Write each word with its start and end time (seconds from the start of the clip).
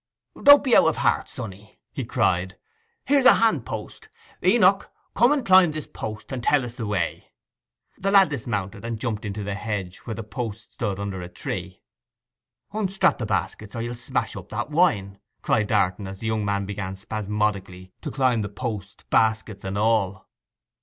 'Don't 0.41 0.63
be 0.63 0.75
out 0.75 0.87
of 0.87 0.97
heart, 0.97 1.29
sonny,' 1.29 1.77
he 1.91 2.03
cried. 2.03 2.57
'Here's 3.05 3.25
a 3.27 3.33
handpost. 3.35 4.07
Enoch—come 4.43 5.31
and 5.31 5.45
climm 5.45 5.71
this 5.71 5.85
post, 5.85 6.31
and 6.31 6.43
tell 6.43 6.65
us 6.65 6.73
the 6.73 6.87
way.' 6.87 7.27
The 7.99 8.09
lad 8.09 8.29
dismounted, 8.29 8.83
and 8.83 8.99
jumped 8.99 9.25
into 9.25 9.43
the 9.43 9.53
hedge 9.53 9.97
where 9.99 10.15
the 10.15 10.23
post 10.23 10.73
stood 10.73 10.99
under 10.99 11.21
a 11.21 11.29
tree. 11.29 11.83
'Unstrap 12.73 13.19
the 13.19 13.27
baskets, 13.27 13.75
or 13.75 13.83
you'll 13.83 13.93
smash 13.93 14.35
up 14.35 14.49
that 14.49 14.71
wine!' 14.71 15.19
cried 15.43 15.67
Darton, 15.67 16.07
as 16.07 16.17
the 16.17 16.25
young 16.25 16.43
man 16.43 16.65
began 16.65 16.95
spasmodically 16.95 17.93
to 18.01 18.09
climb 18.09 18.41
the 18.41 18.49
post, 18.49 19.07
baskets 19.11 19.63
and 19.63 19.77
all. 19.77 20.27